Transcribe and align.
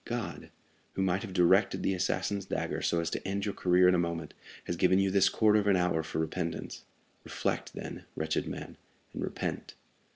God, 0.05 0.49
who 0.93 1.03
might 1.03 1.21
have 1.21 1.31
directed 1.31 1.83
the 1.83 1.93
assassin's 1.93 2.45
dagger 2.45 2.81
so 2.81 3.01
as 3.01 3.11
to 3.11 3.21
end 3.27 3.45
your 3.45 3.53
career 3.53 3.87
in 3.87 3.93
a 3.93 3.99
moment, 3.99 4.33
has 4.63 4.75
given 4.75 4.97
you 4.97 5.11
this 5.11 5.29
quarter 5.29 5.59
of 5.59 5.67
an 5.67 5.75
hour 5.75 6.01
for 6.01 6.17
repentance. 6.17 6.85
Reflect, 7.23 7.73
then, 7.75 8.05
wretched 8.15 8.47
man, 8.47 8.77
and 9.13 9.21
repent." 9.23 9.75